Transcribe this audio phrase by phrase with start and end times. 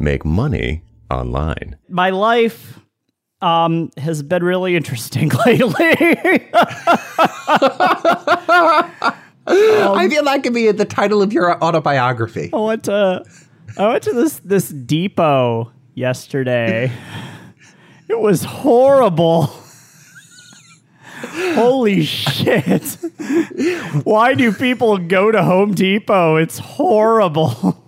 [0.00, 1.76] make money online.
[1.88, 2.80] My life
[3.40, 5.74] um, has been really interesting lately.
[9.46, 12.50] I feel that could be the title of your autobiography.
[12.52, 13.24] I went to
[13.76, 16.92] I went to this this depot yesterday.
[18.10, 19.50] It was horrible.
[21.22, 22.96] Holy shit.
[24.04, 26.36] Why do people go to Home Depot?
[26.36, 27.84] It's horrible.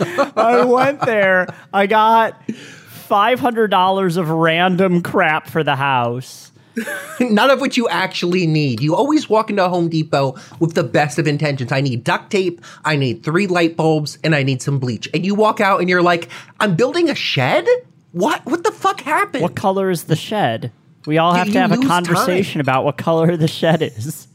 [0.00, 1.46] I went there.
[1.72, 6.52] I got $500 of random crap for the house.
[7.20, 8.80] None of which you actually need.
[8.80, 11.72] You always walk into Home Depot with the best of intentions.
[11.72, 15.08] I need duct tape, I need three light bulbs, and I need some bleach.
[15.12, 16.28] And you walk out and you're like,
[16.60, 17.66] I'm building a shed?
[18.12, 19.42] What what the fuck happened?
[19.42, 20.72] What color is the shed?
[21.06, 24.28] We all have You to have a conversation about what color the shed is.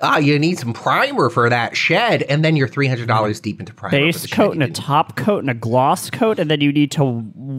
[0.00, 3.60] Ah, you need some primer for that shed, and then you're three hundred dollars deep
[3.60, 3.90] into primer.
[3.90, 7.04] Base coat and a top coat and a gloss coat, and then you need to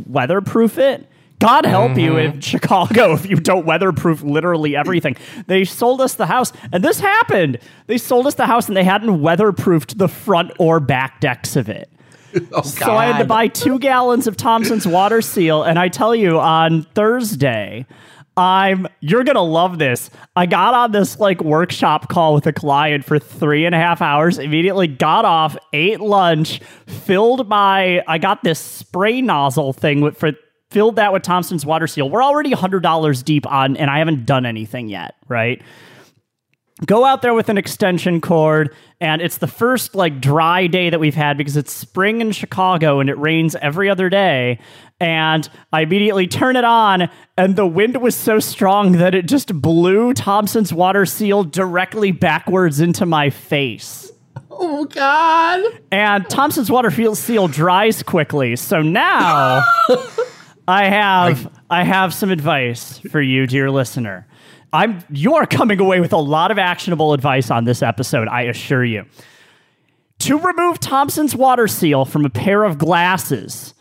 [0.08, 1.08] weatherproof it.
[1.40, 2.36] God help you Mm-hmm.
[2.36, 5.16] in Chicago if you don't weatherproof literally everything.
[5.48, 7.60] They sold us the house, and this happened.
[7.88, 11.70] They sold us the house, and they hadn't weatherproofed the front or back decks of
[11.70, 11.90] it.
[12.54, 16.14] Oh, So I had to buy two gallons of Thompson's water seal, and I tell
[16.14, 17.88] you, on Thursday,
[18.40, 20.10] I'm you're gonna love this.
[20.34, 24.02] I got on this like workshop call with a client for three and a half
[24.02, 24.40] hours.
[24.40, 30.32] Immediately got off, ate lunch, filled my I got this spray nozzle thing with for
[30.72, 32.10] filled that with Thompson's water seal.
[32.10, 35.62] We're already hundred dollars deep on, and I haven't done anything yet, right?
[36.86, 41.00] go out there with an extension cord and it's the first like dry day that
[41.00, 44.58] we've had because it's spring in chicago and it rains every other day
[45.00, 49.54] and i immediately turn it on and the wind was so strong that it just
[49.62, 54.12] blew thompson's water seal directly backwards into my face
[54.62, 55.64] Oh God!
[55.90, 58.58] and Thompson's water seal dries quickly.
[58.58, 59.64] So now
[60.68, 64.28] I have I have some advice for you, dear listener.
[64.74, 68.44] I'm you are coming away with a lot of actionable advice on this episode, I
[68.44, 69.06] assure you.
[70.20, 73.74] To remove Thompson's water seal from a pair of glasses,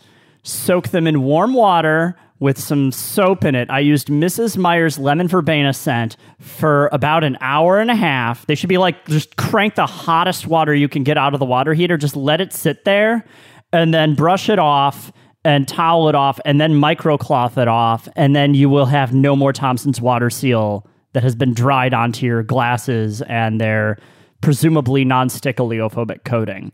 [0.48, 3.68] soak them in warm water with some soap in it.
[3.68, 4.56] I used Mrs.
[4.56, 8.46] Meyer's lemon verbena scent for about an hour and a half.
[8.46, 11.46] They should be like just crank the hottest water you can get out of the
[11.46, 13.24] water heater, just let it sit there
[13.72, 15.12] and then brush it off
[15.44, 19.34] and towel it off and then microcloth it off and then you will have no
[19.36, 23.98] more Thompson's water seal that has been dried onto your glasses and their
[24.40, 26.72] presumably non-stick oleophobic coating.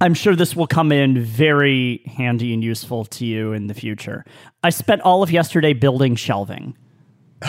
[0.00, 4.24] I'm sure this will come in very handy and useful to you in the future.
[4.62, 6.76] I spent all of yesterday building shelving.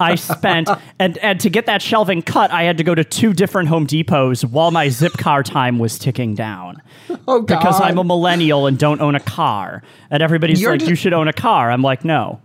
[0.00, 3.32] I spent and and to get that shelving cut, I had to go to two
[3.32, 6.82] different Home Depots while my zip car time was ticking down.
[7.26, 7.46] Oh God!
[7.46, 9.82] Because I'm a millennial and don't own a car.
[10.10, 11.70] And everybody's You're like, just- you should own a car.
[11.70, 12.40] I'm like, no.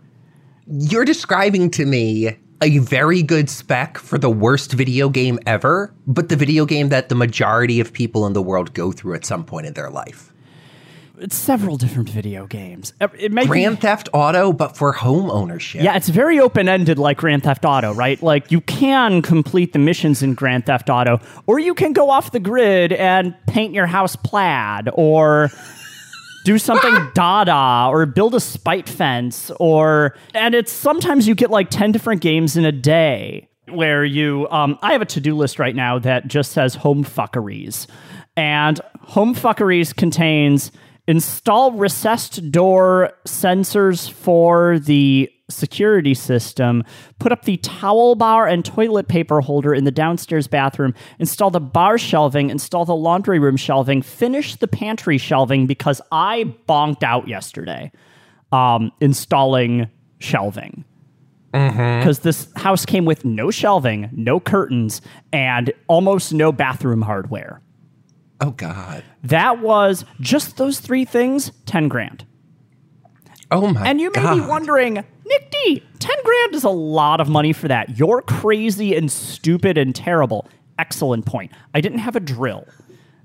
[0.68, 6.30] You're describing to me a very good spec for the worst video game ever, but
[6.30, 9.44] the video game that the majority of people in the world go through at some
[9.44, 10.30] point in their life.
[11.20, 12.92] It's several different video games.
[13.00, 15.84] Uh, it may be- Grand Theft Auto, but for home ownership.
[15.84, 18.22] Yeah, it's very open ended like Grand Theft Auto, right?
[18.24, 22.32] Like you can complete the missions in Grand Theft Auto, or you can go off
[22.32, 25.52] the grid and paint your house plaid, or
[26.44, 31.70] do something dada, or build a spite fence, or and it's sometimes you get like
[31.70, 35.76] 10 different games in a day where you um I have a to-do list right
[35.76, 37.88] now that just says home fuckeries.
[38.36, 40.72] And home fuckeries contains
[41.08, 46.84] install recessed door sensors for the security system,
[47.20, 51.60] put up the towel bar and toilet paper holder in the downstairs bathroom, install the
[51.60, 57.28] bar shelving, install the laundry room shelving, finish the pantry shelving because I bonked out
[57.28, 57.92] yesterday
[58.54, 59.90] um, installing
[60.20, 60.86] shelving.
[61.52, 67.62] Because this house came with no shelving, no curtains, and almost no bathroom hardware.
[68.42, 69.04] Oh God.
[69.24, 72.26] That was just those three things, 10 grand.
[73.52, 73.74] Oh my.
[73.74, 73.88] God.
[73.88, 74.36] And you may God.
[74.36, 77.98] be wondering, Nick D, 10 grand is a lot of money for that.
[77.98, 80.48] You're crazy and stupid and terrible.
[80.78, 81.52] Excellent point.
[81.74, 82.68] I didn't have a drill,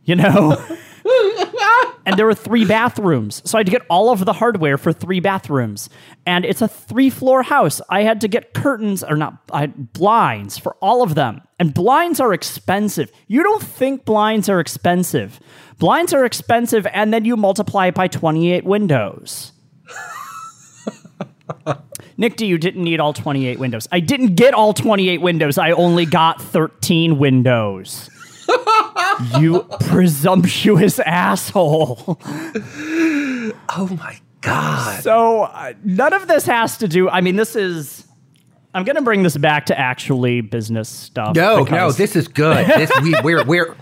[0.05, 0.57] you know?
[2.07, 3.43] and there were three bathrooms.
[3.45, 5.91] So I had to get all of the hardware for three bathrooms.
[6.25, 7.81] And it's a three floor house.
[7.91, 11.43] I had to get curtains, or not, I blinds for all of them.
[11.59, 13.11] And blinds are expensive.
[13.27, 15.41] You don't think blinds are expensive.
[15.79, 19.53] Blinds are expensive, and then you multiply it by 28 windows.
[22.17, 23.89] Nick D, you didn't need all 28 windows.
[23.93, 25.59] I didn't get all 28 windows.
[25.59, 28.11] I only got 13 windows.
[29.39, 32.19] you presumptuous asshole.
[32.23, 35.03] Oh my god.
[35.03, 37.09] So uh, none of this has to do.
[37.09, 38.05] I mean, this is.
[38.75, 41.35] I'm going to bring this back to actually business stuff.
[41.35, 42.67] No, no, this is good.
[42.67, 43.77] This we we're we're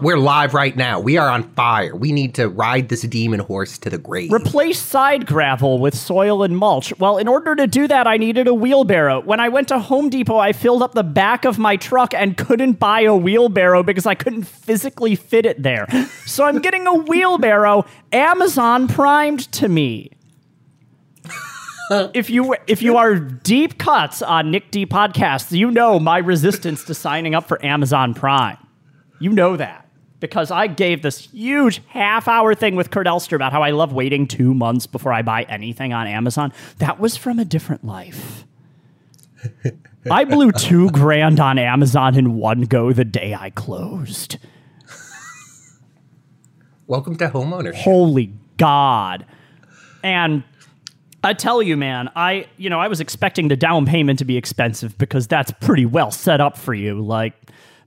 [0.00, 1.00] we're live right now.
[1.00, 1.94] We are on fire.
[1.94, 4.32] We need to ride this demon horse to the grave.
[4.32, 6.96] Replace side gravel with soil and mulch.
[6.98, 9.20] Well, in order to do that, I needed a wheelbarrow.
[9.22, 12.36] When I went to Home Depot, I filled up the back of my truck and
[12.36, 15.86] couldn't buy a wheelbarrow because I couldn't physically fit it there.
[16.28, 20.10] So I'm getting a wheelbarrow Amazon primed to me.
[21.90, 26.84] if you if you are deep cuts on Nick D podcasts, you know my resistance
[26.84, 28.58] to signing up for Amazon Prime.
[29.20, 29.87] You know that
[30.20, 33.92] because I gave this huge half hour thing with Kurt Elster about how I love
[33.92, 36.52] waiting two months before I buy anything on Amazon.
[36.78, 38.44] That was from a different life.
[40.10, 44.38] I blew two grand on Amazon in one go the day I closed.
[46.86, 47.74] Welcome to homeownership.
[47.74, 49.26] Holy God.
[50.02, 50.42] And
[51.22, 54.36] I tell you, man, I you know, I was expecting the down payment to be
[54.36, 57.00] expensive because that's pretty well set up for you.
[57.00, 57.34] Like,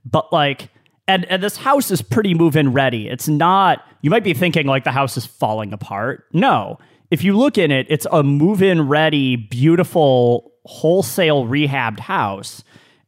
[0.06, 0.70] but like
[1.08, 3.08] and, and this house is pretty move-in ready.
[3.08, 6.26] It's not you might be thinking like the house is falling apart.
[6.34, 6.80] No.
[7.12, 12.64] If you look in it, it's a move-in ready, beautiful, wholesale rehabbed house.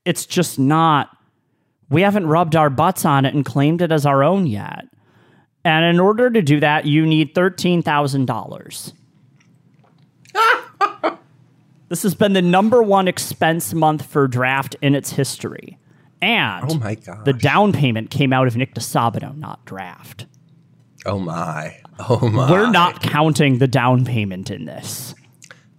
[0.06, 1.10] It's just not
[1.90, 4.86] we haven't rubbed our butts on it and claimed it as our own yet.
[5.64, 8.94] And in order to do that, you need $13,000.
[11.90, 15.78] this has been the number one expense month for draft in its history.
[16.24, 20.26] And Oh my god, the down payment came out of Nick Disabato, not draft.
[21.06, 21.78] Oh my.
[22.10, 22.50] Oh my.
[22.50, 25.14] We're not counting the down payment in this.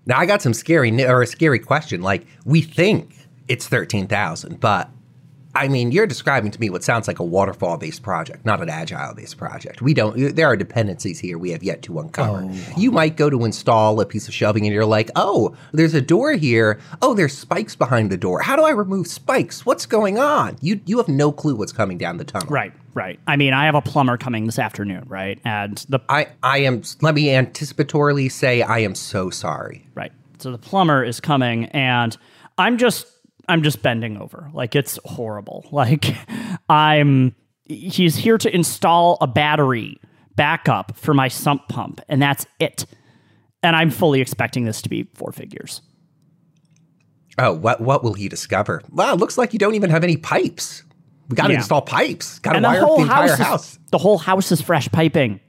[0.07, 2.03] Now I got some scary or a scary question.
[2.03, 3.15] Like we think
[3.49, 4.91] it's thirteen thousand, but
[5.55, 8.69] I mean you're describing to me what sounds like a waterfall based project, not an
[8.69, 9.83] agile based project.
[9.83, 10.35] We don't.
[10.35, 12.49] There are dependencies here we have yet to uncover.
[12.51, 15.95] Oh, you might go to install a piece of shelving and you're like, oh, there's
[15.95, 16.81] a door here.
[17.03, 18.41] Oh, there's spikes behind the door.
[18.41, 19.65] How do I remove spikes?
[19.65, 20.57] What's going on?
[20.61, 22.49] You you have no clue what's coming down the tunnel.
[22.49, 23.19] Right, right.
[23.27, 25.39] I mean, I have a plumber coming this afternoon, right?
[25.45, 26.83] And the I I am.
[27.01, 29.87] Let me anticipatorily say I am so sorry.
[29.95, 30.13] Right.
[30.39, 32.17] So the plumber is coming and
[32.59, 33.07] I'm just
[33.49, 34.51] I'm just bending over.
[34.53, 35.67] Like it's horrible.
[35.73, 36.17] Like
[36.69, 39.99] I'm he's here to install a battery
[40.37, 42.87] backup for my sump pump and that's it.
[43.63, 45.81] And I'm fully expecting this to be four figures.
[47.39, 48.83] Oh, what what will he discover?
[48.91, 50.83] Wow, it looks like you don't even have any pipes.
[51.29, 51.59] We got to Yeah.
[51.61, 52.39] install pipes.
[52.41, 53.73] Got to the wire up whole the entire house, house.
[53.73, 55.41] Is, the whole house is fresh piping.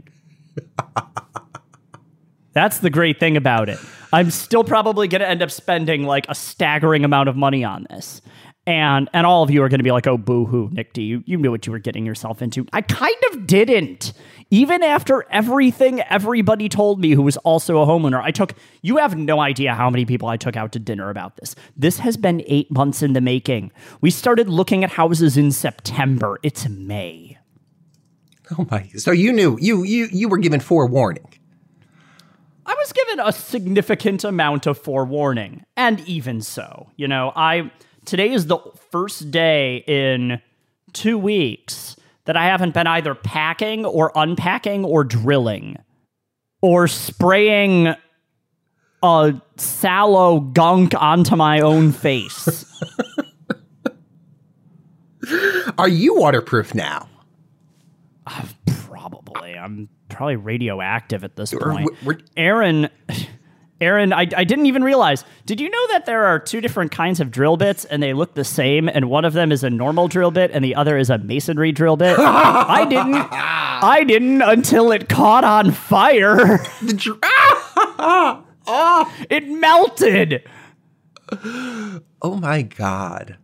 [2.54, 3.80] That's the great thing about it.
[4.14, 7.88] I'm still probably going to end up spending like a staggering amount of money on
[7.90, 8.22] this.
[8.68, 11.24] And and all of you are going to be like, "Oh, boo-hoo, Nick D, you,
[11.28, 14.14] you knew what you were getting yourself into." I kind of didn't.
[14.50, 19.16] Even after everything everybody told me who was also a homeowner, I took you have
[19.16, 21.56] no idea how many people I took out to dinner about this.
[21.78, 23.72] This has been 8 months in the making.
[24.02, 26.40] We started looking at houses in September.
[26.42, 27.38] It's May.
[28.58, 28.90] Oh my!
[28.96, 31.28] So you knew you you you were given forewarning.
[32.66, 37.72] I was given a significant amount of forewarning, and even so, you know, I
[38.06, 38.60] today is the
[38.92, 40.42] first day in
[40.94, 41.96] two weeks
[42.26, 45.78] that I haven't been either packing or unpacking or drilling
[46.62, 47.94] or spraying
[49.04, 52.66] a sallow gunk onto my own face.
[55.78, 57.10] Are you waterproof now?
[58.26, 59.56] Uh, probably.
[59.56, 61.90] I'm probably radioactive at this We're- point.
[62.04, 62.90] we're- Aaron,
[63.82, 65.26] Aaron, I, I didn't even realize.
[65.46, 68.34] Did you know that there are two different kinds of drill bits and they look
[68.34, 68.88] the same?
[68.88, 71.74] And one of them is a normal drill bit and the other is a masonry
[71.74, 72.18] drill bit.
[72.18, 73.16] I didn't.
[73.32, 76.60] I didn't until it caught on fire.
[76.82, 77.20] The dr-
[78.68, 79.26] Ah!
[79.30, 80.42] It melted.
[82.22, 83.38] Oh my god!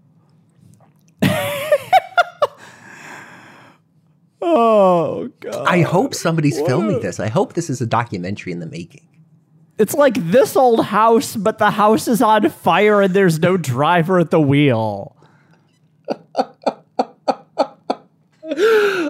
[4.63, 5.67] Oh god.
[5.67, 7.19] I hope somebody's filming this.
[7.19, 9.07] I hope this is a documentary in the making.
[9.79, 14.19] It's like this old house, but the house is on fire and there's no driver
[14.19, 15.15] at the wheel.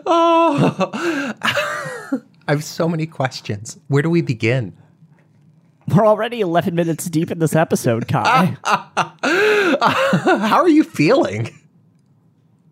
[0.06, 1.34] Oh.
[1.42, 3.78] I have so many questions.
[3.90, 4.78] Where do we begin?
[5.90, 8.56] We're already 11 minutes deep in this episode, Kai.
[8.64, 11.50] How are you feeling?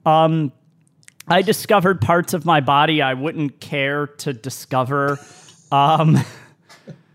[0.06, 0.54] Um,
[1.30, 5.20] I discovered parts of my body I wouldn't care to discover.
[5.72, 6.18] Um,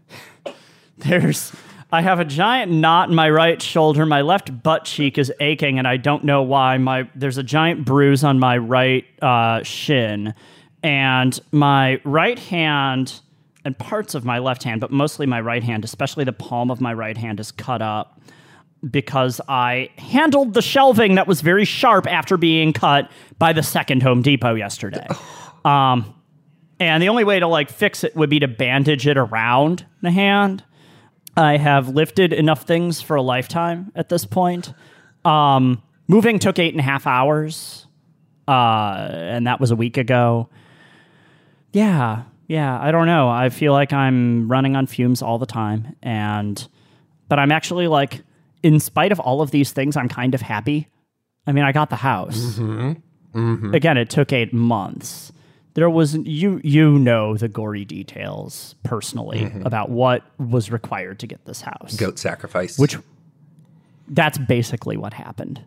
[0.99, 1.52] there's,
[1.90, 4.06] I have a giant knot in my right shoulder.
[4.06, 6.78] My left butt cheek is aching, and I don't know why.
[6.78, 10.33] My there's a giant bruise on my right uh, shin,
[10.85, 13.21] and my right hand
[13.64, 16.80] and parts of my left hand, but mostly my right hand, especially the palm of
[16.80, 18.21] my right hand, is cut up
[18.90, 24.02] because I handled the shelving that was very sharp after being cut by the second
[24.02, 25.06] Home Depot yesterday.
[25.64, 26.14] Um,
[26.78, 30.10] and the only way to like fix it would be to bandage it around the
[30.10, 30.62] hand.
[31.36, 34.72] I have lifted enough things for a lifetime at this point.
[35.24, 37.86] Um, moving took eight and a half hours,
[38.46, 40.48] uh, and that was a week ago.
[41.72, 43.28] Yeah, yeah, I don't know.
[43.28, 46.66] I feel like I'm running on fumes all the time, and
[47.28, 48.20] but I'm actually like,
[48.64, 50.88] in spite of all of these things, I'm kind of happy.
[51.47, 52.56] I mean, I got the house.
[52.59, 53.38] Mm-hmm.
[53.38, 53.75] Mm-hmm.
[53.75, 55.33] Again, it took eight months.
[55.75, 59.66] There was you you know the gory details personally mm-hmm.
[59.66, 61.97] about what was required to get this house.
[61.97, 62.78] Goat sacrifice.
[62.78, 62.97] Which
[64.09, 65.62] that's basically what happened.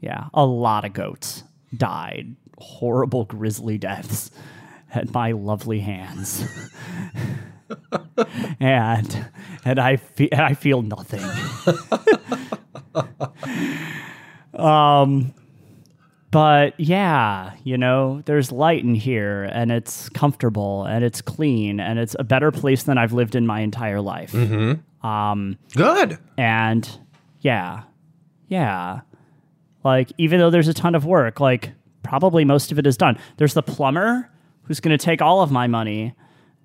[0.00, 1.42] Yeah, a lot of goats
[1.74, 4.30] died horrible grisly deaths
[4.94, 6.44] at my lovely hands.
[8.60, 9.30] and
[9.64, 11.22] and I fe- I feel nothing.
[14.54, 15.34] um
[16.30, 21.98] but yeah, you know, there's light in here and it's comfortable and it's clean and
[21.98, 24.32] it's a better place than I've lived in my entire life.
[25.02, 26.18] Um, Good.
[26.38, 26.88] And
[27.40, 27.82] yeah,
[28.46, 29.00] yeah.
[29.82, 31.72] Like, even though there's a ton of work, like,
[32.02, 33.18] probably most of it is done.
[33.38, 34.30] There's the plumber
[34.64, 36.14] who's going to take all of my money.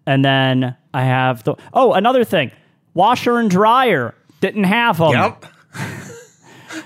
[0.05, 2.51] And then I have the, oh, another thing
[2.93, 4.15] washer and dryer.
[4.41, 5.11] Didn't have them.
[5.11, 5.45] Yep.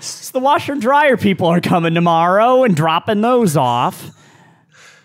[0.02, 4.12] So the washer and dryer people are coming tomorrow and dropping those off.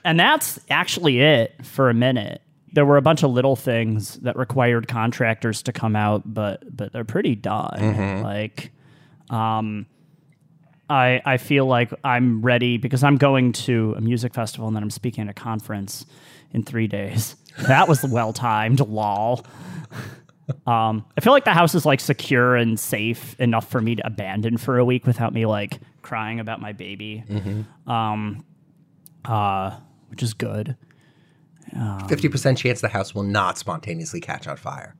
[0.05, 2.43] And that's actually it for a minute.
[2.73, 6.93] There were a bunch of little things that required contractors to come out, but but
[6.93, 8.23] they're pretty done.
[8.23, 8.73] Like
[9.31, 9.87] um
[10.91, 14.83] I I feel like I'm ready because I'm going to a music festival and then
[14.83, 16.05] I'm speaking at a conference
[16.53, 17.37] in 3 days.
[17.63, 19.45] That was well timed, lol.
[20.67, 24.07] Um, I feel like the house is like secure and safe enough for me to
[24.07, 27.25] abandon for a week without me like crying about my baby.
[27.87, 28.45] Um,
[29.25, 30.77] uh, which is good.
[31.75, 34.95] 50% chance the house will not spontaneously catch on fire.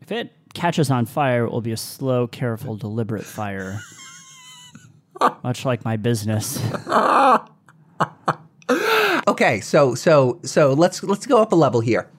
[0.00, 3.80] If it catches on fire, it will be a slow, careful, deliberate fire.
[5.44, 6.60] Much like my business.
[9.26, 12.10] Okay, so so so let's let's go up a level here.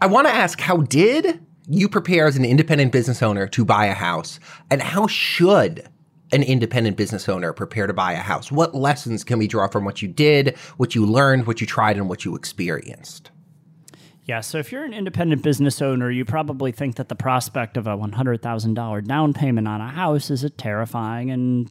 [0.00, 3.86] I want to ask how did you prepare as an independent business owner to buy
[3.86, 4.38] a house
[4.70, 5.88] and how should
[6.32, 8.52] an independent business owner prepare to buy a house?
[8.52, 11.96] What lessons can we draw from what you did, what you learned, what you tried
[11.96, 13.30] and what you experienced?
[14.24, 17.86] Yeah, so if you're an independent business owner, you probably think that the prospect of
[17.86, 21.70] a $100,000 down payment on a house is a terrifying and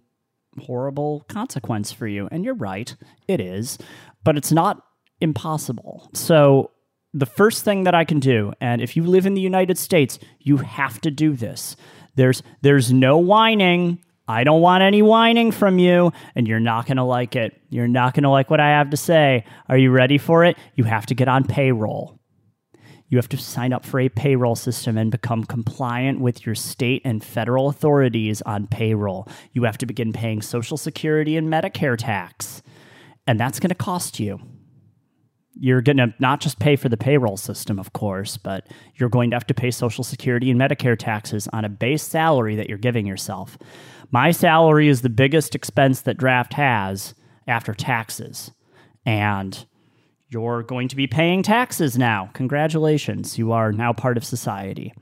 [0.62, 2.28] horrible consequence for you.
[2.32, 2.96] And you're right,
[3.28, 3.78] it is,
[4.24, 4.84] but it's not
[5.22, 6.10] impossible.
[6.14, 6.72] So,
[7.14, 10.20] the first thing that I can do, and if you live in the United States,
[10.40, 11.78] you have to do this.
[12.16, 14.02] There's there's no whining.
[14.28, 17.54] I don't want any whining from you, and you're not going to like it.
[17.70, 19.46] You're not going to like what I have to say.
[19.70, 20.58] Are you ready for it?
[20.76, 22.20] You have to get on payroll.
[23.08, 27.02] You have to sign up for a payroll system and become compliant with your state
[27.06, 29.28] and federal authorities on payroll.
[29.54, 32.64] You have to begin paying Social Security and Medicare tax.
[33.28, 34.40] And that's going to cost you.
[35.58, 39.30] You're going to not just pay for the payroll system, of course, but you're going
[39.30, 42.78] to have to pay Social Security and Medicare taxes on a base salary that you're
[42.78, 43.58] giving yourself.
[44.12, 47.14] My salary is the biggest expense that Draft has
[47.48, 48.52] after taxes.
[49.06, 49.66] And
[50.30, 52.30] you're going to be paying taxes now.
[52.34, 54.94] Congratulations, you are now part of society.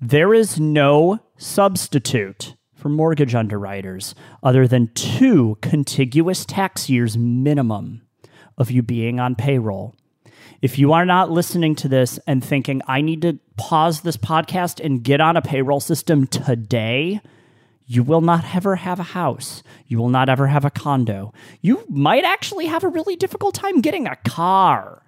[0.00, 8.02] There is no substitute for mortgage underwriters other than two contiguous tax years minimum
[8.58, 9.94] of you being on payroll.
[10.62, 14.84] If you are not listening to this and thinking, I need to pause this podcast
[14.84, 17.20] and get on a payroll system today,
[17.86, 19.62] you will not ever have a house.
[19.86, 21.32] You will not ever have a condo.
[21.60, 25.02] You might actually have a really difficult time getting a car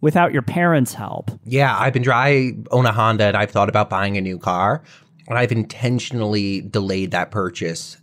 [0.00, 1.30] without your parents' help.
[1.44, 4.82] Yeah, I've been dry own a Honda and I've thought about buying a new car,
[5.28, 7.98] and I've intentionally delayed that purchase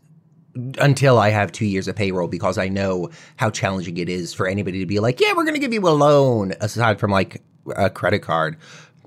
[0.78, 4.48] until I have two years of payroll because I know how challenging it is for
[4.48, 7.42] anybody to be like, yeah, we're going to give you a loan, aside from like
[7.76, 8.58] a credit card,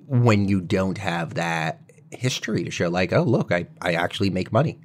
[0.09, 1.81] when you don't have that
[2.17, 4.79] history to show, like, oh, look, I, I actually make money.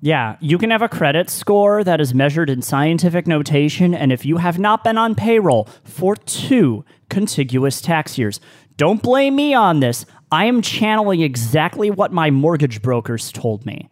[0.00, 4.26] Yeah, you can have a credit score that is measured in scientific notation, and if
[4.26, 8.38] you have not been on payroll for two contiguous tax years,
[8.76, 10.04] don't blame me on this.
[10.30, 13.88] I am channeling exactly what my mortgage brokers told me.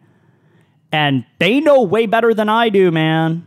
[0.93, 3.47] And they know way better than I do, man.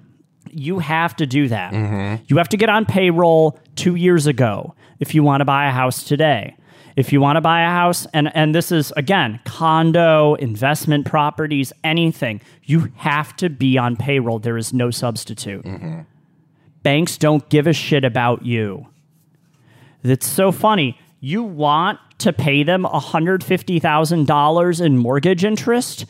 [0.49, 1.73] You have to do that.
[1.73, 2.23] Mm-hmm.
[2.27, 5.71] You have to get on payroll two years ago if you want to buy a
[5.71, 6.55] house today.
[6.95, 11.73] If you want to buy a house, and, and this is again, condo, investment properties,
[11.83, 14.39] anything, you have to be on payroll.
[14.39, 15.65] There is no substitute.
[15.65, 16.01] Mm-hmm.
[16.83, 18.87] Banks don't give a shit about you.
[20.03, 20.97] It's so funny.
[21.19, 26.05] You want to pay them $150,000 in mortgage interest,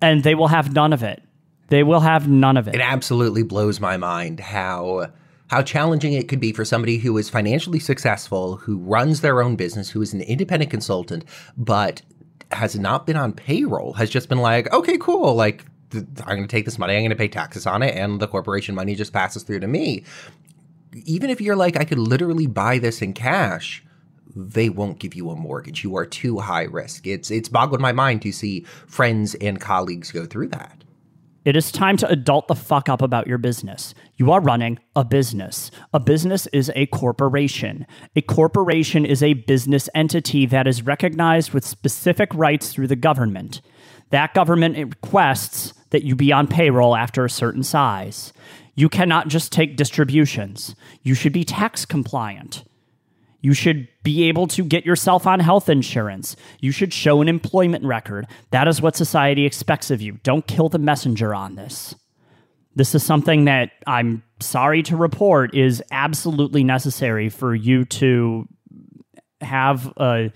[0.00, 1.22] and they will have none of it.
[1.68, 2.74] They will have none of it.
[2.74, 5.10] It absolutely blows my mind how
[5.50, 9.56] how challenging it could be for somebody who is financially successful, who runs their own
[9.56, 11.24] business, who is an independent consultant,
[11.56, 12.02] but
[12.52, 16.42] has not been on payroll, has just been like, okay, cool, like th- I'm going
[16.42, 18.94] to take this money, I'm going to pay taxes on it, and the corporation money
[18.94, 20.04] just passes through to me.
[21.04, 23.82] Even if you're like, I could literally buy this in cash,
[24.36, 25.82] they won't give you a mortgage.
[25.82, 27.08] You are too high risk.
[27.08, 30.79] It's it's boggled my mind to see friends and colleagues go through that.
[31.44, 33.94] It is time to adult the fuck up about your business.
[34.16, 35.70] You are running a business.
[35.94, 37.86] A business is a corporation.
[38.14, 43.62] A corporation is a business entity that is recognized with specific rights through the government.
[44.10, 48.34] That government requests that you be on payroll after a certain size.
[48.74, 50.74] You cannot just take distributions.
[51.02, 52.64] You should be tax compliant.
[53.40, 56.36] You should be able to get yourself on health insurance.
[56.60, 58.26] You should show an employment record.
[58.50, 60.18] That is what society expects of you.
[60.22, 61.94] Don't kill the messenger on this.
[62.76, 68.46] This is something that I'm sorry to report is absolutely necessary for you to
[69.40, 70.30] have a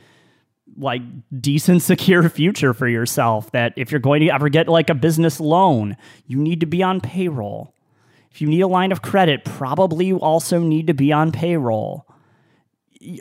[0.76, 1.02] like
[1.40, 5.38] decent secure future for yourself that if you're going to ever get like a business
[5.38, 5.96] loan,
[6.26, 7.75] you need to be on payroll.
[8.32, 12.06] If you need a line of credit, probably you also need to be on payroll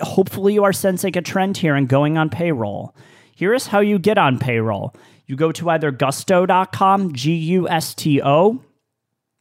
[0.02, 2.96] hopefully you are sensing a trend here and going on payroll.
[3.36, 4.96] Here is how you get on payroll.
[5.25, 8.62] You go to either gusto.com, G U S T O.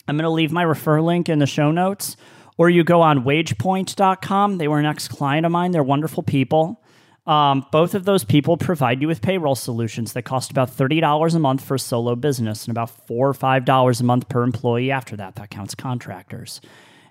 [0.08, 2.16] I'm going to leave my refer link in the show notes.
[2.58, 4.58] Or you go on wagepoint.com.
[4.58, 5.70] They were an ex client of mine.
[5.70, 6.82] They're wonderful people.
[7.26, 11.38] Um, both of those people provide you with payroll solutions that cost about $30 a
[11.38, 15.16] month for a solo business and about 4 or $5 a month per employee after
[15.16, 15.36] that.
[15.36, 16.60] That counts contractors.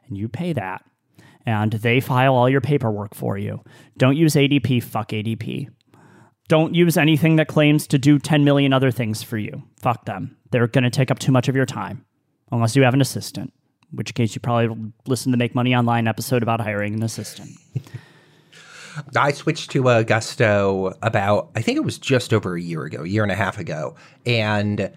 [0.08, 0.84] And you pay that
[1.46, 3.64] and they file all your paperwork for you.
[3.98, 5.70] Don't use ADP, fuck ADP.
[6.48, 9.64] Don't use anything that claims to do 10 million other things for you.
[9.80, 10.38] Fuck them.
[10.52, 12.06] They're going to take up too much of your time,
[12.52, 13.54] unless you have an assistant,
[13.92, 17.52] in which case you probably listen to Make Money Online episode about hiring an assistant.
[19.16, 23.04] I switched to uh, Gusto about, I think it was just over a year ago,
[23.04, 23.96] a year and a half ago.
[24.26, 24.92] And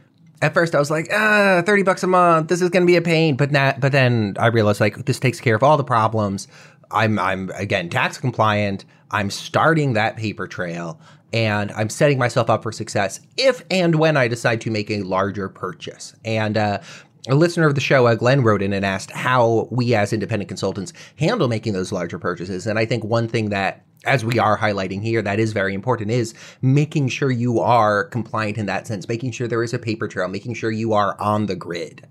[0.44, 2.48] at first I was like, ah, 30 bucks a month.
[2.48, 3.35] This is going to be a pain.
[3.37, 6.48] But not, but then I realized like this takes care of all the problems.
[6.90, 8.85] I'm, I'm again, tax compliant.
[9.11, 11.00] I'm starting that paper trail
[11.33, 15.02] and I'm setting myself up for success if and when I decide to make a
[15.02, 16.14] larger purchase.
[16.24, 16.80] And, uh,
[17.28, 20.48] a listener of the show, uh, Glenn, wrote in and asked how we as independent
[20.48, 22.66] consultants handle making those larger purchases.
[22.66, 26.10] And I think one thing that as we are highlighting here, that is very important,
[26.10, 30.06] is making sure you are compliant in that sense, making sure there is a paper
[30.08, 32.06] trail, making sure you are on the grid.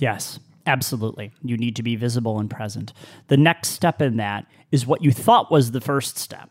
[0.00, 1.32] Yes, absolutely.
[1.42, 2.92] You need to be visible and present.
[3.28, 6.50] The next step in that is what you thought was the first step.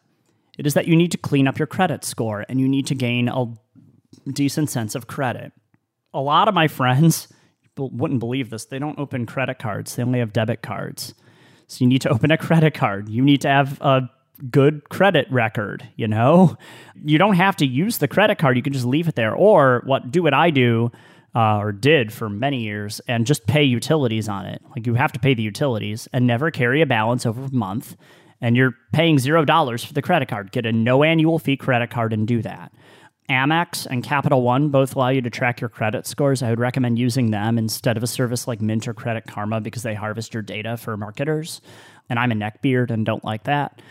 [0.57, 2.95] It is that you need to clean up your credit score and you need to
[2.95, 3.47] gain a
[4.31, 5.51] decent sense of credit.
[6.13, 7.27] A lot of my friends
[7.79, 8.65] wouldn't believe this.
[8.65, 11.13] They don't open credit cards, they only have debit cards.
[11.67, 13.09] So you need to open a credit card.
[13.09, 14.09] You need to have a
[14.49, 16.57] good credit record, you know?
[17.03, 19.33] You don't have to use the credit card, you can just leave it there.
[19.33, 20.91] Or what do what I do
[21.35, 24.61] uh, or did for many years and just pay utilities on it.
[24.71, 27.95] Like you have to pay the utilities and never carry a balance over a month.
[28.41, 30.51] And you're paying zero dollars for the credit card.
[30.51, 32.71] Get a no annual fee credit card and do that.
[33.29, 36.41] Amex and Capital One both allow you to track your credit scores.
[36.41, 39.83] I would recommend using them instead of a service like Mint or Credit Karma because
[39.83, 41.59] they harvest your data for marketers.
[42.09, 43.81] And I'm a neckbeard and don't like that.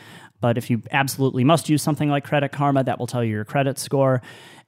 [0.41, 3.45] But if you absolutely must use something like Credit Karma, that will tell you your
[3.45, 4.23] credit score.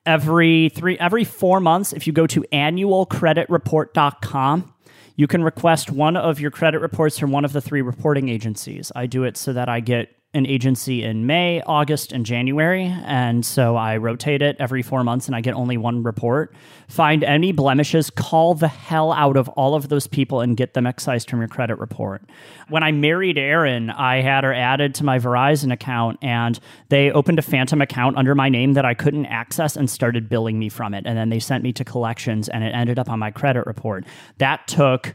[0.04, 4.74] Every three, every four months, if you go to annualcreditreport.com,
[5.16, 8.92] you can request one of your credit reports from one of the three reporting agencies.
[8.94, 12.84] I do it so that I get an agency in May, August, and January.
[13.06, 16.54] And so I rotate it every four months and I get only one report.
[16.86, 20.86] Find any blemishes, call the hell out of all of those people and get them
[20.86, 22.28] excised from your credit report.
[22.68, 26.60] When I married Erin, I had her added to my Verizon account and
[26.90, 30.58] they opened a phantom account under my name that I couldn't access and started billing
[30.58, 31.06] me from it.
[31.06, 34.04] And then they sent me to collections and it ended up on my credit report.
[34.36, 35.14] That took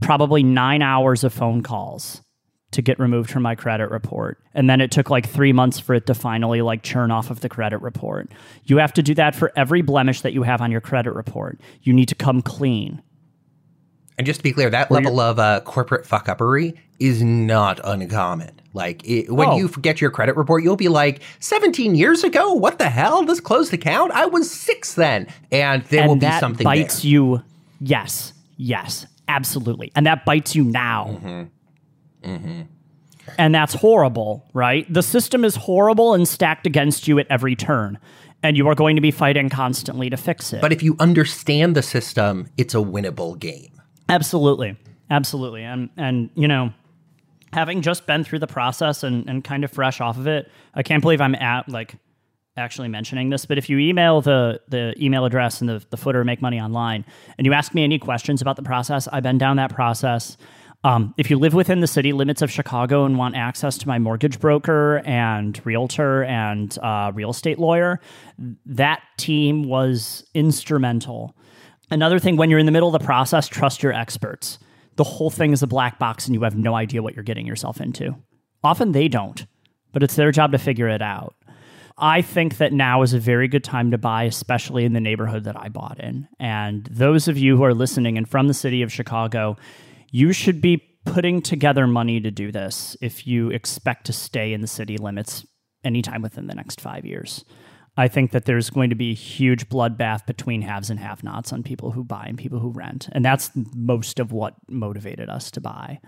[0.00, 2.23] probably nine hours of phone calls
[2.74, 4.38] to get removed from my credit report.
[4.54, 7.40] And then it took like three months for it to finally like churn off of
[7.40, 8.30] the credit report.
[8.64, 11.60] You have to do that for every blemish that you have on your credit report.
[11.82, 13.02] You need to come clean.
[14.16, 18.60] And just to be clear, that level of uh, corporate fuck uppery is not uncommon.
[18.72, 19.56] Like it, when Oh.
[19.56, 22.52] you forget your credit report, you'll be like, 17 years ago?
[22.52, 23.24] What the hell?
[23.24, 24.12] This closed account?
[24.12, 25.26] I was six then.
[25.50, 27.10] And there and will be something bites there.
[27.10, 27.42] you.
[27.80, 29.90] Yes, yes, absolutely.
[29.96, 31.06] And that bites you now.
[31.22, 31.42] Mm-hmm.
[32.24, 32.62] Mm-hmm.
[33.38, 34.92] And that's horrible, right?
[34.92, 37.98] The system is horrible and stacked against you at every turn.
[38.42, 40.60] And you are going to be fighting constantly to fix it.
[40.60, 43.80] But if you understand the system, it's a winnable game.
[44.08, 44.76] Absolutely.
[45.10, 45.62] Absolutely.
[45.62, 46.72] And and you know,
[47.54, 50.82] having just been through the process and, and kind of fresh off of it, I
[50.82, 51.94] can't believe I'm at like
[52.56, 56.22] actually mentioning this, but if you email the the email address and the, the footer
[56.24, 57.04] make money online
[57.36, 60.36] and you ask me any questions about the process, I've been down that process.
[60.84, 63.98] Um, if you live within the city limits of Chicago and want access to my
[63.98, 68.00] mortgage broker and realtor and uh, real estate lawyer,
[68.66, 71.34] that team was instrumental.
[71.90, 74.58] Another thing, when you're in the middle of the process, trust your experts.
[74.96, 77.46] The whole thing is a black box and you have no idea what you're getting
[77.46, 78.14] yourself into.
[78.62, 79.46] Often they don't,
[79.92, 81.34] but it's their job to figure it out.
[81.96, 85.44] I think that now is a very good time to buy, especially in the neighborhood
[85.44, 86.28] that I bought in.
[86.38, 89.56] And those of you who are listening and from the city of Chicago,
[90.14, 94.60] you should be putting together money to do this if you expect to stay in
[94.60, 95.44] the city limits
[95.82, 97.44] anytime within the next five years.
[97.96, 101.52] I think that there's going to be a huge bloodbath between haves and have nots
[101.52, 103.08] on people who buy and people who rent.
[103.10, 105.98] And that's most of what motivated us to buy.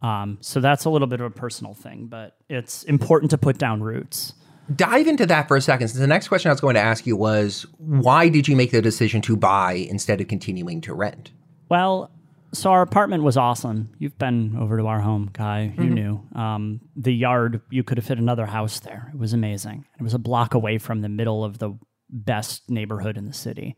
[0.00, 3.58] Um, so that's a little bit of a personal thing, but it's important to put
[3.58, 4.34] down roots.
[4.76, 5.88] Dive into that for a second.
[5.88, 8.80] The next question I was going to ask you was why did you make the
[8.80, 11.32] decision to buy instead of continuing to rent?
[11.68, 12.12] Well,
[12.54, 13.90] so our apartment was awesome.
[13.98, 15.74] You've been over to our home, Kai.
[15.76, 16.20] You knew.
[16.34, 19.10] Um, the yard, you could have fit another house there.
[19.12, 19.84] It was amazing.
[19.98, 23.76] It was a block away from the middle of the best neighborhood in the city.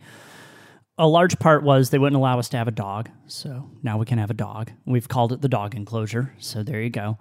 [0.99, 3.11] A large part was they wouldn't allow us to have a dog.
[3.27, 4.71] So now we can have a dog.
[4.87, 6.33] We've called it the dog enclosure.
[6.39, 7.19] So there you go.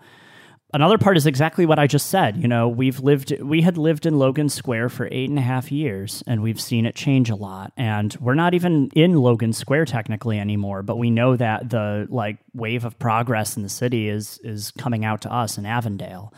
[0.73, 2.37] Another part is exactly what I just said.
[2.37, 5.71] You know, we've lived, we had lived in Logan Square for eight and a half
[5.71, 7.71] years, and we've seen it change a lot.
[7.77, 12.39] And we're not even in Logan Square technically anymore, but we know that the like
[12.53, 16.33] wave of progress in the city is is coming out to us in Avondale,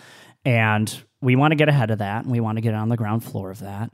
[0.45, 2.97] and we want to get ahead of that, and we want to get on the
[2.97, 3.91] ground floor of that.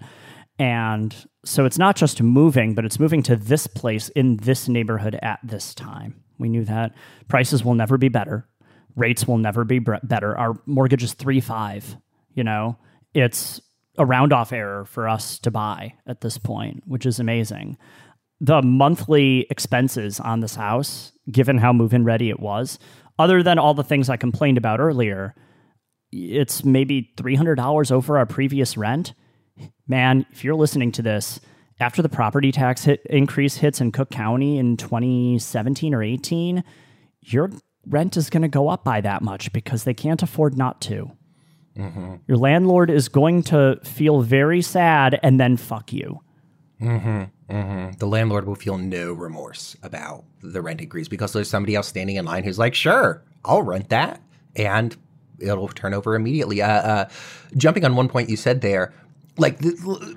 [0.60, 1.15] And
[1.46, 5.39] so it's not just moving, but it's moving to this place in this neighborhood at
[5.43, 6.24] this time.
[6.38, 6.93] We knew that
[7.28, 8.48] prices will never be better
[8.96, 10.38] rates will never be better.
[10.38, 11.98] Our mortgage is three five.
[12.34, 12.78] You know,
[13.14, 13.62] it's
[13.98, 17.78] a round off error for us to buy at this point, which is amazing.
[18.42, 22.80] The monthly expenses on this house, given how move in ready it was,
[23.20, 25.36] other than all the things I complained about earlier,
[26.12, 29.14] it's maybe three hundred dollars over our previous rent.
[29.88, 31.40] Man, if you're listening to this
[31.80, 36.64] after the property tax hit increase hits in Cook County in 2017 or 18,
[37.22, 37.52] your
[37.88, 41.12] rent is going to go up by that much because they can't afford not to.
[42.28, 46.22] Your landlord is going to feel very sad and then fuck you.
[47.98, 52.15] The landlord will feel no remorse about the rent increase because there's somebody else standing
[52.17, 54.22] in line who's like, sure, I'll rent that.
[54.56, 54.96] And
[55.39, 56.62] it'll turn over immediately.
[56.62, 57.10] Uh, uh,
[57.58, 58.93] jumping on one point you said there,
[59.38, 59.60] like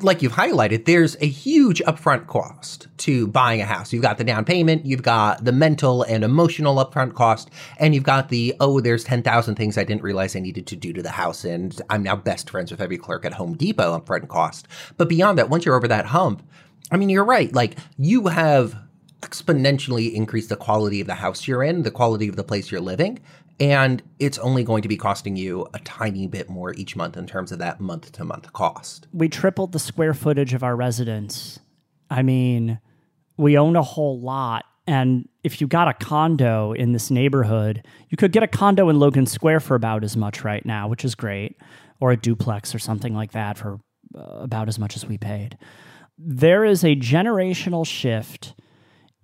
[0.02, 3.92] like you've highlighted, there's a huge upfront cost to buying a house.
[3.92, 8.05] You've got the down payment, you've got the mental and emotional upfront cost, and you've
[8.05, 11.02] got the oh, there's ten thousand things I didn't realize I needed to do to
[11.02, 14.68] the house, and I'm now best friends with every clerk at Home Depot upfront cost.
[14.98, 16.46] But beyond that, once you're over that hump,
[16.90, 17.52] I mean, you're right.
[17.55, 18.76] Like you have
[19.22, 22.81] exponentially increased the quality of the house you're in, the quality of the place you're
[22.81, 23.18] living,
[23.59, 27.27] and it's only going to be costing you a tiny bit more each month in
[27.27, 29.07] terms of that month to month cost.
[29.12, 31.59] We tripled the square footage of our residence.
[32.11, 32.81] I mean,
[33.37, 34.64] we own a whole lot.
[34.87, 38.99] And if you got a condo in this neighborhood, you could get a condo in
[38.99, 41.57] Logan Square for about as much right now, which is great,
[41.99, 43.81] or a duplex or something like that for
[44.16, 45.59] uh, about as much as we paid.
[46.19, 48.55] There is a generational shift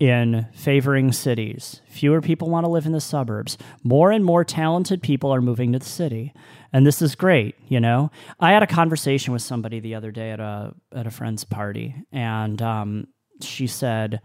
[0.03, 1.81] in favoring cities.
[1.87, 3.57] Fewer people want to live in the suburbs.
[3.85, 6.35] More and more talented people are moving to the city.
[6.73, 8.11] And this is great, you know.
[8.41, 11.95] I had a conversation with somebody the other day at a at a friend's party
[12.11, 13.07] and um,
[13.43, 14.21] she said,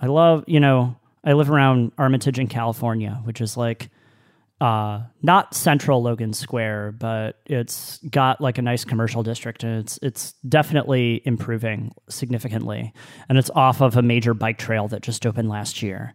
[0.00, 3.90] "I love, you know, I live around Armitage in California, which is like
[4.60, 9.98] uh, not central Logan Square, but it's got like a nice commercial district, and it's
[10.02, 12.92] it's definitely improving significantly.
[13.28, 16.14] And it's off of a major bike trail that just opened last year.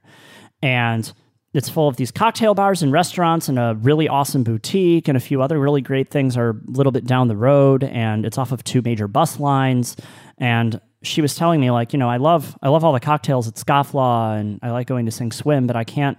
[0.61, 1.11] And
[1.53, 5.21] it's full of these cocktail bars and restaurants and a really awesome boutique and a
[5.21, 8.51] few other really great things are a little bit down the road and it's off
[8.51, 9.95] of two major bus lines
[10.39, 13.47] and she was telling me like you know i love i love all the cocktails
[13.47, 16.17] at scofflaw and i like going to sink swim but i can't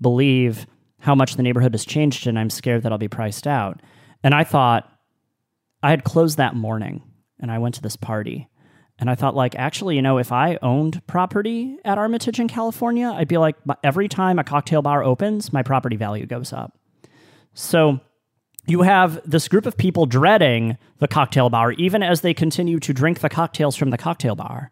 [0.00, 0.66] believe
[1.04, 3.80] how much the neighborhood has changed and i'm scared that i'll be priced out
[4.22, 4.90] and i thought
[5.82, 7.02] i had closed that morning
[7.40, 8.48] and i went to this party
[8.98, 13.08] and I thought, like, actually, you know, if I owned property at Armitage in California,
[13.08, 16.78] I'd be like, every time a cocktail bar opens, my property value goes up.
[17.54, 17.98] So
[18.66, 22.92] you have this group of people dreading the cocktail bar, even as they continue to
[22.92, 24.70] drink the cocktails from the cocktail bar.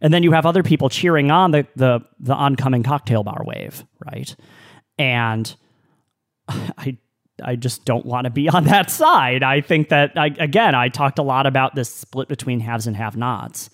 [0.00, 3.84] And then you have other people cheering on the, the, the oncoming cocktail bar wave,
[4.04, 4.36] right?
[4.98, 5.54] And
[6.48, 6.98] I
[7.42, 9.42] I just don't want to be on that side.
[9.42, 12.96] I think that I, again, I talked a lot about this split between haves and
[12.96, 13.70] have-nots.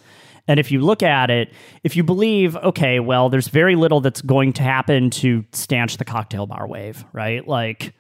[0.49, 1.53] And if you look at it,
[1.85, 6.05] if you believe, okay, well, there's very little that's going to happen to stanch the
[6.05, 7.47] cocktail bar wave, right?
[7.47, 7.95] Like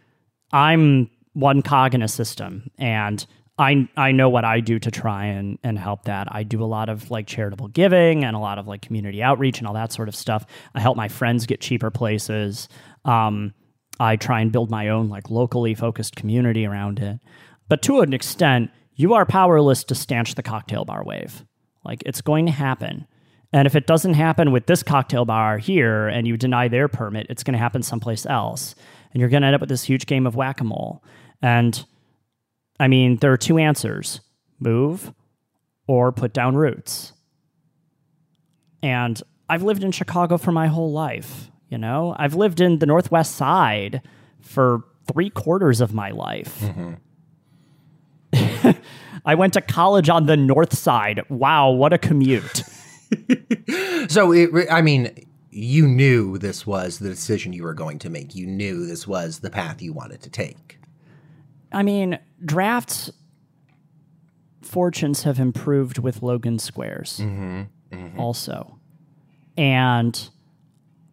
[0.52, 3.24] I'm one cog in a system and
[3.58, 6.34] I I know what I do to try and and help that.
[6.34, 9.58] I do a lot of like charitable giving and a lot of like community outreach
[9.58, 10.46] and all that sort of stuff.
[10.74, 12.68] I help my friends get cheaper places.
[13.04, 13.52] Um,
[14.00, 17.20] I try and build my own like locally focused community around it.
[17.68, 21.44] But to an extent, you are powerless to stanch the cocktail bar wave.
[21.84, 23.06] Like it's going to happen.
[23.52, 27.26] And if it doesn't happen with this cocktail bar here and you deny their permit,
[27.28, 28.74] it's going to happen someplace else.
[29.12, 31.04] And you're going to end up with this huge game of whack a mole.
[31.42, 31.84] And
[32.78, 34.20] I mean, there are two answers
[34.60, 35.12] move
[35.86, 37.12] or put down roots.
[38.82, 41.50] And I've lived in Chicago for my whole life.
[41.70, 44.02] You know, I've lived in the Northwest Side
[44.40, 46.58] for three quarters of my life.
[46.60, 46.94] Mm-hmm.
[49.24, 51.22] I went to college on the North Side.
[51.28, 52.64] Wow, what a commute.
[54.08, 58.34] so, it, I mean, you knew this was the decision you were going to make.
[58.34, 60.78] You knew this was the path you wanted to take.
[61.72, 63.12] I mean, drafts
[64.62, 67.62] fortunes have improved with Logan Squares mm-hmm.
[67.92, 68.20] Mm-hmm.
[68.20, 68.78] also.
[69.56, 70.30] And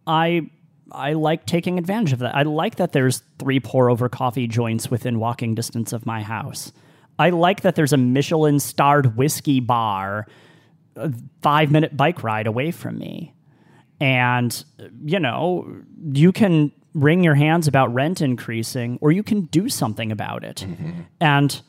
[0.08, 0.50] I
[0.90, 2.34] I like taking advantage of that.
[2.34, 6.72] I like that there's three pour over coffee joints within walking distance of my house.
[7.18, 10.26] I like that there's a Michelin starred whiskey bar
[10.98, 13.34] a five minute bike ride away from me.
[14.00, 14.64] And,
[15.04, 20.12] you know, you can wring your hands about rent increasing or you can do something
[20.12, 20.64] about it.
[20.68, 21.00] Mm-hmm.
[21.20, 21.60] And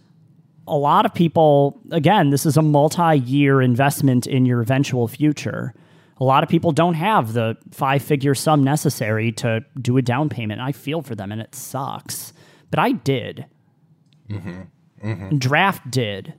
[0.67, 5.73] a lot of people, again, this is a multi year investment in your eventual future
[6.19, 10.29] a lot of people don't have the five figure sum necessary to do a down
[10.29, 10.59] payment.
[10.59, 12.33] I feel for them and it sucks.
[12.69, 13.45] But I did.
[14.29, 14.61] Mm-hmm.
[15.03, 15.37] Mm-hmm.
[15.37, 16.33] Draft did.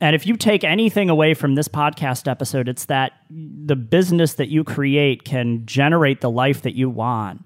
[0.00, 4.48] And if you take anything away from this podcast episode, it's that the business that
[4.48, 7.44] you create can generate the life that you want.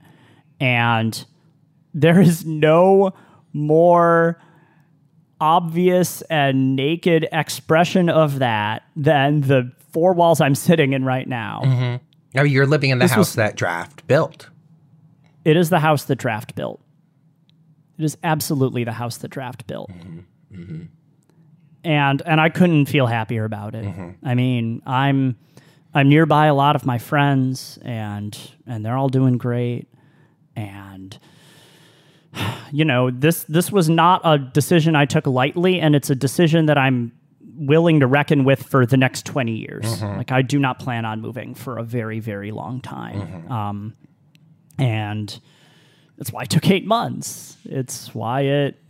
[0.61, 1.25] And
[1.92, 3.12] there is no
[3.53, 4.40] more
[5.40, 11.62] obvious and naked expression of that than the four walls I'm sitting in right now.
[11.64, 12.04] Mm-hmm.
[12.35, 14.50] Now you're living in the this house was, that Draft built.
[15.44, 16.80] It is the house that Draft built.
[17.96, 19.90] It is absolutely the house that Draft built.
[19.90, 20.61] Mm-hmm.
[20.61, 20.83] Mm-hmm.
[21.85, 23.85] And and I couldn't feel happier about it.
[23.85, 24.26] Mm-hmm.
[24.26, 25.37] I mean, I'm
[25.94, 29.87] I'm nearby a lot of my friends and and they're all doing great
[30.57, 31.16] and
[32.72, 36.66] you know this this was not a decision I took lightly and it's a decision
[36.66, 37.12] that I'm
[37.57, 39.85] willing to reckon with for the next 20 years.
[39.85, 40.19] Mm-hmm.
[40.19, 43.21] Like I do not plan on moving for a very, very long time.
[43.21, 43.53] Mm-hmm.
[43.53, 43.95] Um,
[44.79, 45.38] and
[46.17, 47.57] that's why it took eight months.
[47.64, 48.83] It's why it,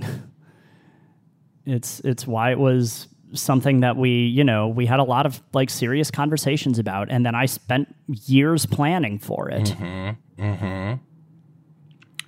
[1.66, 5.42] it's, it's why it was something that we, you know, we had a lot of
[5.52, 7.08] like serious conversations about.
[7.10, 9.64] And then I spent years planning for it.
[9.64, 10.42] Mm-hmm.
[10.42, 10.94] mm-hmm.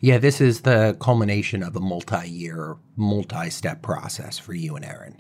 [0.01, 4.85] Yeah, this is the culmination of a multi year, multi step process for you and
[4.85, 5.16] Erin.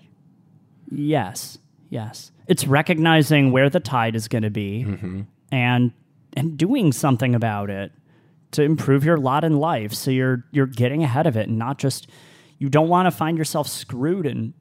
[0.90, 1.58] Yes,
[1.90, 2.32] yes.
[2.46, 5.22] It's recognizing where the tide is going to be mm-hmm.
[5.50, 5.92] and
[6.36, 7.92] and doing something about it
[8.52, 9.92] to improve your lot in life.
[9.92, 12.08] So you're you're getting ahead of it and not just
[12.58, 14.54] you don't want to find yourself screwed in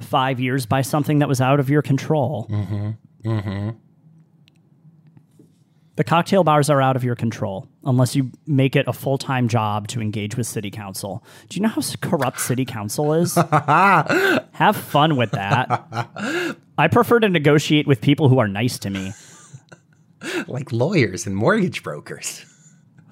[0.00, 2.46] five years by something that was out of your control.
[2.50, 2.90] Mm-hmm.
[3.28, 3.70] Mm-hmm.
[5.96, 9.48] The cocktail bars are out of your control unless you make it a full time
[9.48, 11.24] job to engage with city council.
[11.48, 13.34] Do you know how corrupt city council is?
[13.62, 16.56] Have fun with that.
[16.76, 19.12] I prefer to negotiate with people who are nice to me,
[20.46, 22.44] like lawyers and mortgage brokers.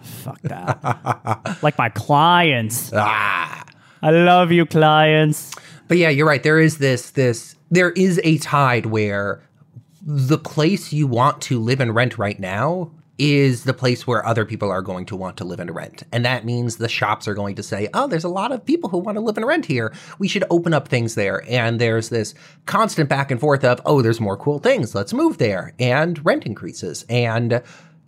[0.02, 1.58] Fuck that.
[1.62, 2.92] like my clients.
[2.94, 3.64] Ah.
[4.02, 5.54] I love you, clients.
[5.88, 6.42] But yeah, you're right.
[6.42, 9.42] There is this this there is a tide where
[10.02, 14.44] the place you want to live and rent right now is the place where other
[14.44, 16.02] people are going to want to live and rent.
[16.12, 18.90] And that means the shops are going to say, oh, there's a lot of people
[18.90, 19.94] who want to live and rent here.
[20.18, 21.42] We should open up things there.
[21.48, 22.34] And there's this
[22.66, 24.94] constant back and forth of, oh, there's more cool things.
[24.94, 25.72] Let's move there.
[25.78, 27.06] And rent increases.
[27.08, 27.62] And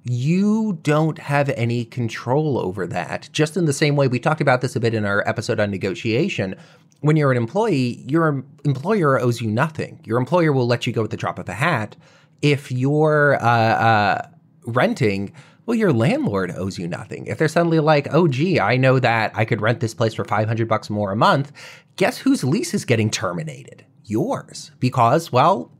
[0.04, 3.28] you don't have any control over that.
[3.32, 5.70] Just in the same way we talked about this a bit in our episode on
[5.70, 6.54] negotiation.
[7.00, 10.00] When you're an employee, your employer owes you nothing.
[10.04, 11.96] Your employer will let you go at the drop of a hat.
[12.42, 14.28] If you're uh, uh,
[14.68, 15.32] renting,
[15.66, 17.26] well, your landlord owes you nothing.
[17.26, 20.24] If they're suddenly like, oh, gee, I know that I could rent this place for
[20.24, 21.52] 500 bucks more a month,
[21.96, 23.84] guess whose lease is getting terminated?
[24.04, 24.70] Yours.
[24.78, 25.70] Because, well,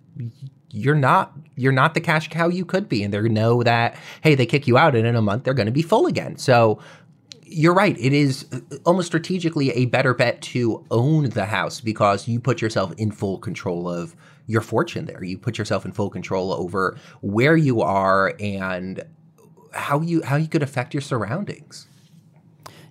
[0.70, 4.34] you're not you're not the cash cow you could be and they know that hey
[4.34, 6.78] they kick you out and in a month they're going to be full again so
[7.42, 12.28] you're right it is uh, almost strategically a better bet to own the house because
[12.28, 14.14] you put yourself in full control of
[14.48, 19.04] your fortune there you put yourself in full control over where you are and
[19.72, 21.86] how you how you could affect your surroundings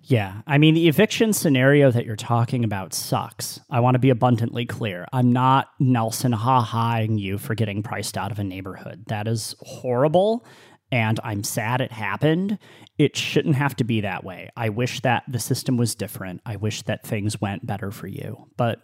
[0.08, 0.42] yeah.
[0.48, 3.60] I mean, the eviction scenario that you're talking about sucks.
[3.70, 5.06] I want to be abundantly clear.
[5.12, 9.04] I'm not Nelson ha haing you for getting priced out of a neighborhood.
[9.08, 10.46] That is horrible.
[10.94, 12.58] And I'm sad it happened.
[12.98, 14.50] It shouldn't have to be that way.
[14.56, 16.40] I wish that the system was different.
[16.46, 18.48] I wish that things went better for you.
[18.56, 18.80] But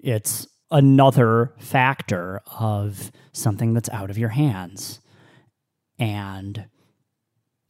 [0.00, 5.00] it's another factor of something that's out of your hands.
[5.98, 6.66] And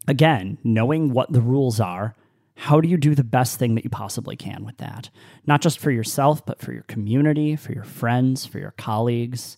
[0.08, 2.16] again, knowing what the rules are
[2.56, 5.10] how do you do the best thing that you possibly can with that?
[5.46, 9.56] Not just for yourself, but for your community, for your friends, for your colleagues.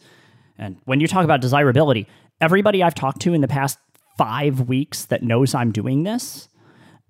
[0.58, 2.06] And when you talk about desirability,
[2.40, 3.78] everybody I've talked to in the past
[4.16, 6.48] five weeks that knows I'm doing this,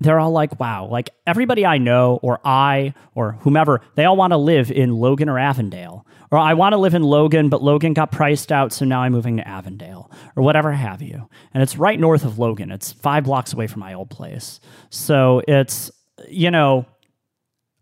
[0.00, 4.32] they're all like, wow, like everybody I know or I or whomever, they all want
[4.32, 6.06] to live in Logan or Avondale.
[6.30, 9.12] Or I want to live in Logan, but Logan got priced out, so now I'm
[9.12, 11.28] moving to Avondale or whatever have you.
[11.54, 12.70] And it's right north of Logan.
[12.70, 14.60] It's five blocks away from my old place.
[14.90, 15.90] So it's,
[16.28, 16.84] you know,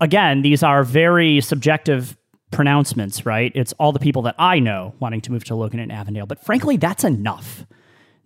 [0.01, 2.17] again, these are very subjective
[2.51, 3.51] pronouncements, right?
[3.55, 6.27] It's all the people that I know wanting to move to Logan and Avondale.
[6.27, 7.67] But frankly, that's enough.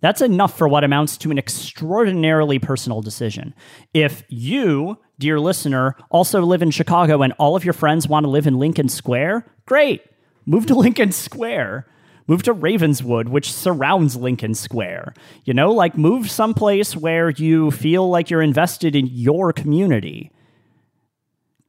[0.01, 3.53] That's enough for what amounts to an extraordinarily personal decision.
[3.93, 8.29] If you, dear listener, also live in Chicago and all of your friends want to
[8.29, 10.01] live in Lincoln Square, great.
[10.45, 11.85] Move to Lincoln Square.
[12.27, 15.15] Move to Ravenswood, which surrounds Lincoln Square.
[15.45, 20.31] You know, like move someplace where you feel like you're invested in your community.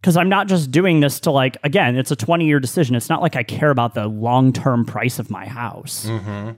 [0.00, 2.94] Because I'm not just doing this to, like, again, it's a 20 year decision.
[2.94, 6.06] It's not like I care about the long term price of my house.
[6.06, 6.52] Mm-hmm.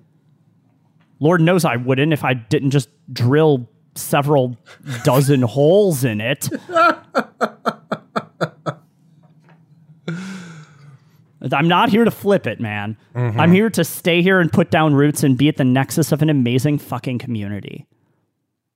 [1.23, 4.59] Lord knows I wouldn't if I didn't just drill several
[5.05, 6.49] dozen holes in it.
[11.53, 12.97] I'm not here to flip it, man.
[13.15, 13.39] Mm-hmm.
[13.39, 16.23] I'm here to stay here and put down roots and be at the nexus of
[16.23, 17.87] an amazing fucking community.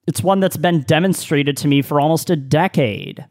[0.06, 3.26] It's one that's been demonstrated to me for almost a decade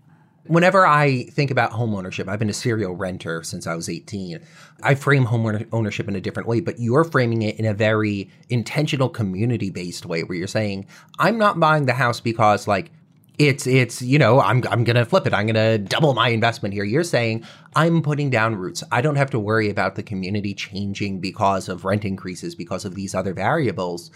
[0.48, 4.40] whenever I think about home ownership, I've been a serial renter since I was 18.
[4.84, 8.30] I frame home ownership in a different way, but you're framing it in a very
[8.50, 10.86] intentional community based way where you're saying,
[11.20, 12.92] I'm not buying the house because like
[13.38, 15.34] it's it's you know I'm I'm going to flip it.
[15.34, 16.84] I'm going to double my investment here.
[16.84, 17.44] You're saying
[17.76, 18.84] I'm putting down roots.
[18.92, 22.96] I don't have to worry about the community changing because of rent increases because of
[22.96, 24.12] these other variables.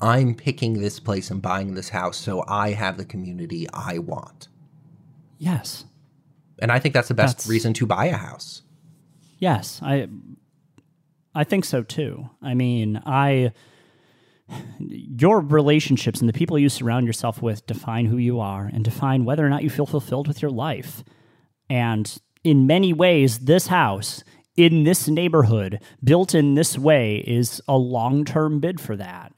[0.00, 4.48] I'm picking this place and buying this house so I have the community I want.
[5.42, 5.84] Yes.
[6.60, 8.62] And I think that's the best that's, reason to buy a house.
[9.38, 10.08] Yes, I
[11.34, 12.30] I think so too.
[12.40, 13.50] I mean, I
[14.78, 19.24] your relationships and the people you surround yourself with define who you are and define
[19.24, 21.02] whether or not you feel fulfilled with your life.
[21.68, 24.22] And in many ways, this house
[24.56, 29.32] in this neighborhood, built in this way, is a long term bid for that.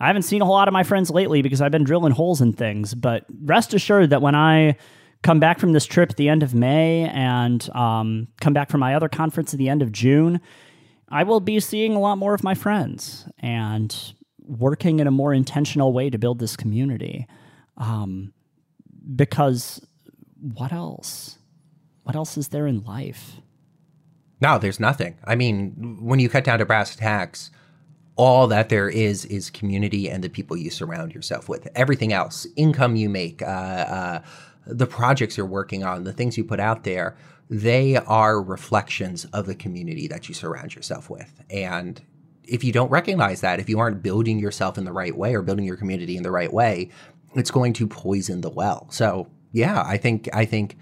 [0.00, 2.40] I haven't seen a whole lot of my friends lately because I've been drilling holes
[2.40, 4.78] in things, but rest assured that when I
[5.22, 8.80] come back from this trip at the end of May and um, come back from
[8.80, 10.40] my other conference at the end of June,
[11.08, 15.34] I will be seeing a lot more of my friends and working in a more
[15.34, 17.26] intentional way to build this community.
[17.76, 18.32] Um,
[19.14, 19.84] because
[20.40, 21.38] what else?
[22.04, 23.36] What else is there in life?
[24.40, 25.18] No, there's nothing.
[25.24, 27.50] I mean, when you cut down to brass tacks,
[28.16, 31.68] all that there is is community and the people you surround yourself with.
[31.74, 34.22] Everything else, income you make, uh, uh,
[34.66, 37.16] the projects you're working on, the things you put out there,
[37.48, 41.42] they are reflections of the community that you surround yourself with.
[41.50, 42.00] And
[42.44, 45.42] if you don't recognize that, if you aren't building yourself in the right way or
[45.42, 46.90] building your community in the right way,
[47.34, 48.86] it's going to poison the well.
[48.90, 50.76] So, yeah, I think I think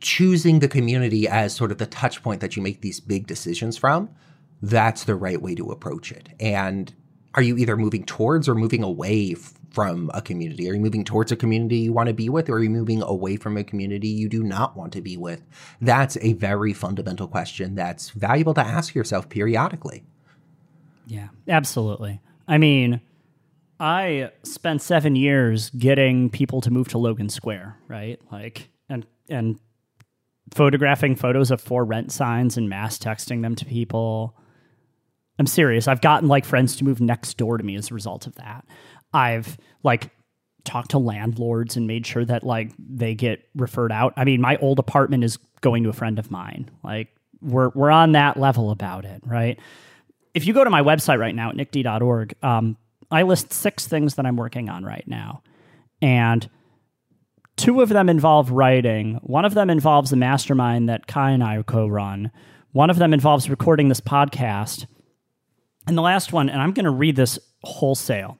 [0.00, 3.78] choosing the community as sort of the touch point that you make these big decisions
[3.78, 4.10] from,
[4.60, 6.28] that's the right way to approach it.
[6.38, 6.92] And
[7.34, 9.34] are you either moving towards or moving away
[9.74, 10.70] from a community?
[10.70, 13.02] Are you moving towards a community you want to be with, or are you moving
[13.02, 15.42] away from a community you do not want to be with?
[15.80, 20.04] That's a very fundamental question that's valuable to ask yourself periodically.
[21.08, 22.20] Yeah, absolutely.
[22.46, 23.00] I mean,
[23.80, 28.20] I spent seven years getting people to move to Logan Square, right?
[28.30, 29.58] Like, and and
[30.54, 34.36] photographing photos of for rent signs and mass texting them to people.
[35.38, 35.88] I'm serious.
[35.88, 38.64] I've gotten like friends to move next door to me as a result of that.
[39.14, 40.10] I've like
[40.64, 44.12] talked to landlords and made sure that like they get referred out.
[44.16, 46.70] I mean, my old apartment is going to a friend of mine.
[46.82, 47.08] Like
[47.40, 49.58] we're we're on that level about it, right?
[50.34, 52.76] If you go to my website right now at nickd.org, um,
[53.10, 55.42] I list six things that I'm working on right now.
[56.02, 56.48] And
[57.56, 59.20] two of them involve writing.
[59.22, 62.32] One of them involves the mastermind that Kai and I co run.
[62.72, 64.86] One of them involves recording this podcast.
[65.86, 68.38] And the last one, and I'm going to read this wholesale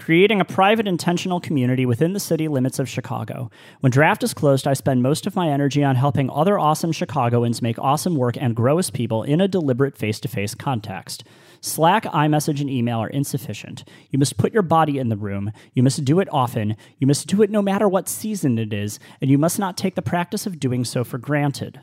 [0.00, 3.50] creating a private intentional community within the city limits of Chicago.
[3.80, 7.60] When draft is closed, I spend most of my energy on helping other awesome Chicagoans
[7.60, 11.22] make awesome work and grow as people in a deliberate face to face context.
[11.60, 13.84] Slack, iMessage, and email are insufficient.
[14.08, 15.52] You must put your body in the room.
[15.74, 16.76] You must do it often.
[16.96, 19.96] You must do it no matter what season it is, and you must not take
[19.96, 21.78] the practice of doing so for granted.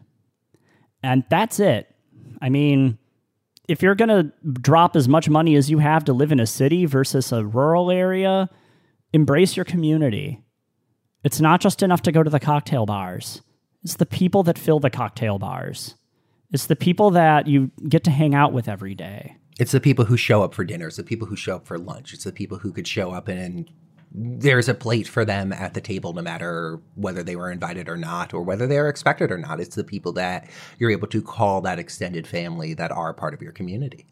[1.03, 1.93] And that's it.
[2.41, 2.97] I mean,
[3.67, 6.47] if you're going to drop as much money as you have to live in a
[6.47, 8.49] city versus a rural area,
[9.13, 10.41] embrace your community.
[11.23, 13.41] It's not just enough to go to the cocktail bars.
[13.83, 15.95] It's the people that fill the cocktail bars.
[16.51, 19.35] It's the people that you get to hang out with every day.
[19.59, 20.87] It's the people who show up for dinner.
[20.87, 22.13] It's the people who show up for lunch.
[22.13, 23.69] It's the people who could show up and, and
[24.11, 27.97] there's a plate for them at the table, no matter whether they were invited or
[27.97, 29.59] not, or whether they are expected or not.
[29.59, 30.49] It's the people that
[30.79, 34.05] you're able to call that extended family that are part of your community.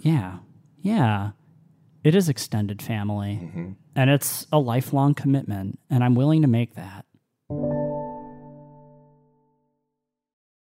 [0.00, 0.38] Yeah.
[0.80, 1.30] Yeah.
[2.04, 3.40] It is extended family.
[3.42, 3.70] Mm-hmm.
[3.94, 5.78] And it's a lifelong commitment.
[5.88, 7.04] And I'm willing to make that.